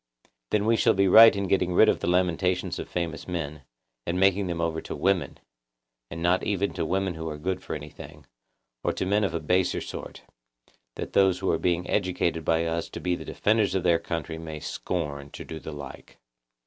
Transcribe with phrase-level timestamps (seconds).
[0.49, 3.61] Then we shall be right in getting rid of the lamentations of famous men,
[4.07, 5.39] and making them over to women
[6.09, 8.25] (and not even to women who are good for anything),
[8.83, 10.23] or to men of a baser sort,
[10.95, 14.39] that those who are being educated by us to be the defenders of their country
[14.39, 16.17] may scorn to do the like.